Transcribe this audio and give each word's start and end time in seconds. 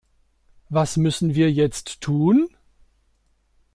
Was 0.69 0.97
müssen 0.97 1.35
wir 1.35 1.51
jetzt 1.51 2.01
tun? 2.01 2.49